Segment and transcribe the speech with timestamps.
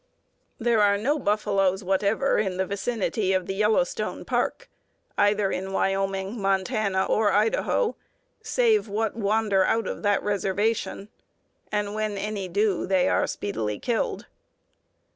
[0.57, 4.67] There are no buffaloes whatever in the vicinity of the Yellowstone Park,
[5.15, 7.95] either in Wyoming, Montana, or Idaho,
[8.41, 11.09] save what wander out of that reservation,
[11.71, 14.25] and when any do, they are speedily killed.